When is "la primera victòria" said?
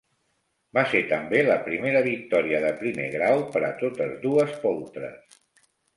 1.47-2.61